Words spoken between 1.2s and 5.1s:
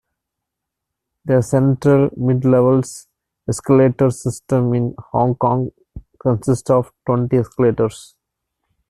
The Central-Midlevels escalator system in